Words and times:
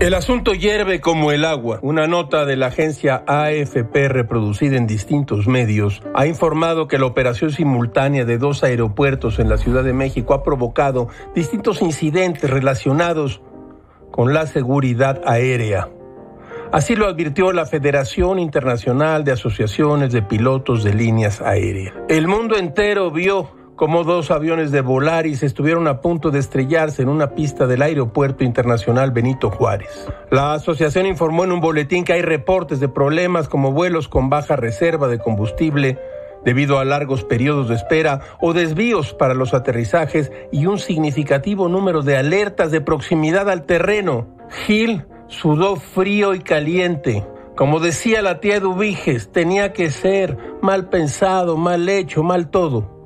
El 0.00 0.14
asunto 0.14 0.54
hierve 0.54 1.02
como 1.02 1.30
el 1.30 1.44
agua. 1.44 1.78
Una 1.82 2.06
nota 2.06 2.46
de 2.46 2.56
la 2.56 2.68
agencia 2.68 3.22
AFP 3.26 4.08
reproducida 4.08 4.78
en 4.78 4.86
distintos 4.86 5.46
medios 5.46 6.02
ha 6.14 6.26
informado 6.26 6.88
que 6.88 6.98
la 6.98 7.04
operación 7.04 7.50
simultánea 7.50 8.24
de 8.24 8.38
dos 8.38 8.64
aeropuertos 8.64 9.38
en 9.38 9.50
la 9.50 9.58
Ciudad 9.58 9.84
de 9.84 9.92
México 9.92 10.32
ha 10.32 10.42
provocado 10.42 11.08
distintos 11.34 11.82
incidentes 11.82 12.48
relacionados 12.48 13.42
con 14.10 14.32
la 14.32 14.46
seguridad 14.46 15.20
aérea. 15.26 15.90
Así 16.72 16.96
lo 16.96 17.06
advirtió 17.06 17.52
la 17.52 17.66
Federación 17.66 18.38
Internacional 18.38 19.22
de 19.22 19.32
Asociaciones 19.32 20.12
de 20.12 20.22
Pilotos 20.22 20.82
de 20.82 20.94
Líneas 20.94 21.42
Aéreas. 21.42 21.92
El 22.08 22.26
mundo 22.26 22.56
entero 22.56 23.10
vio 23.10 23.59
como 23.80 24.04
dos 24.04 24.30
aviones 24.30 24.72
de 24.72 24.82
Volaris 24.82 25.42
estuvieron 25.42 25.88
a 25.88 26.02
punto 26.02 26.30
de 26.30 26.38
estrellarse 26.38 27.00
en 27.00 27.08
una 27.08 27.30
pista 27.30 27.66
del 27.66 27.80
Aeropuerto 27.80 28.44
Internacional 28.44 29.10
Benito 29.10 29.50
Juárez. 29.50 30.06
La 30.30 30.52
asociación 30.52 31.06
informó 31.06 31.44
en 31.44 31.52
un 31.52 31.62
boletín 31.62 32.04
que 32.04 32.12
hay 32.12 32.20
reportes 32.20 32.78
de 32.78 32.90
problemas 32.90 33.48
como 33.48 33.72
vuelos 33.72 34.06
con 34.06 34.28
baja 34.28 34.54
reserva 34.54 35.08
de 35.08 35.18
combustible 35.18 35.98
debido 36.44 36.78
a 36.78 36.84
largos 36.84 37.24
periodos 37.24 37.70
de 37.70 37.76
espera 37.76 38.20
o 38.38 38.52
desvíos 38.52 39.14
para 39.14 39.32
los 39.32 39.54
aterrizajes 39.54 40.30
y 40.52 40.66
un 40.66 40.78
significativo 40.78 41.70
número 41.70 42.02
de 42.02 42.18
alertas 42.18 42.70
de 42.70 42.82
proximidad 42.82 43.48
al 43.48 43.64
terreno. 43.64 44.26
Gil 44.66 45.06
sudó 45.26 45.76
frío 45.76 46.34
y 46.34 46.40
caliente. 46.40 47.26
Como 47.56 47.80
decía 47.80 48.20
la 48.20 48.40
tía 48.40 48.60
Dubiges, 48.60 49.32
tenía 49.32 49.72
que 49.72 49.90
ser 49.90 50.36
mal 50.60 50.90
pensado, 50.90 51.56
mal 51.56 51.88
hecho, 51.88 52.22
mal 52.22 52.50
todo. 52.50 52.99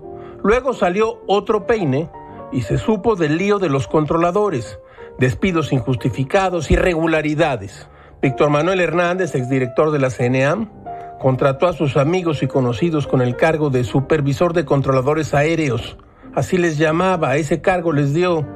Luego 0.44 0.74
salió 0.74 1.22
otro 1.26 1.66
peine 1.66 2.10
y 2.52 2.60
se 2.60 2.76
supo 2.76 3.16
del 3.16 3.38
lío 3.38 3.58
de 3.58 3.70
los 3.70 3.88
controladores, 3.88 4.78
despidos 5.18 5.72
injustificados, 5.72 6.70
irregularidades. 6.70 7.88
Víctor 8.20 8.50
Manuel 8.50 8.80
Hernández, 8.80 9.34
exdirector 9.34 9.90
de 9.90 10.00
la 10.00 10.10
CNAM, 10.10 10.70
contrató 11.18 11.66
a 11.66 11.72
sus 11.72 11.96
amigos 11.96 12.42
y 12.42 12.46
conocidos 12.46 13.06
con 13.06 13.22
el 13.22 13.36
cargo 13.36 13.70
de 13.70 13.84
supervisor 13.84 14.52
de 14.52 14.66
controladores 14.66 15.32
aéreos. 15.32 15.96
Así 16.34 16.58
les 16.58 16.76
llamaba, 16.76 17.36
ese 17.36 17.62
cargo 17.62 17.92
les 17.92 18.12
dio. 18.12 18.46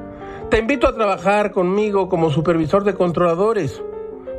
Te 0.51 0.59
invito 0.59 0.87
a 0.87 0.93
trabajar 0.93 1.51
conmigo 1.51 2.07
como 2.07 2.29
supervisor 2.29 2.83
de 2.83 2.93
controladores. 2.93 3.81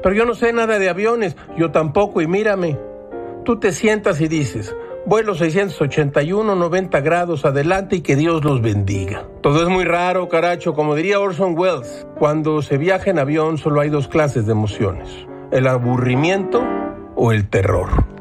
Pero 0.04 0.14
yo 0.14 0.24
no 0.24 0.36
sé 0.36 0.52
nada 0.52 0.78
de 0.78 0.88
aviones, 0.88 1.36
yo 1.58 1.72
tampoco, 1.72 2.20
y 2.20 2.28
mírame. 2.28 2.78
Tú 3.44 3.58
te 3.58 3.72
sientas 3.72 4.20
y 4.20 4.28
dices, 4.28 4.76
vuelo 5.10 5.34
681, 5.34 6.54
90 6.54 7.00
grados 7.00 7.44
adelante 7.44 7.96
y 7.96 8.00
que 8.00 8.14
Dios 8.14 8.44
los 8.44 8.62
bendiga. 8.62 9.24
Todo 9.40 9.60
es 9.60 9.68
muy 9.68 9.82
raro, 9.82 10.28
caracho, 10.28 10.72
como 10.72 10.94
diría 10.94 11.18
Orson 11.18 11.58
Welles. 11.58 12.06
Cuando 12.16 12.62
se 12.62 12.78
viaja 12.78 13.10
en 13.10 13.18
avión 13.18 13.58
solo 13.58 13.80
hay 13.80 13.90
dos 13.90 14.06
clases 14.06 14.46
de 14.46 14.52
emociones, 14.52 15.08
el 15.50 15.66
aburrimiento 15.66 16.62
o 17.16 17.32
el 17.32 17.48
terror. 17.48 18.19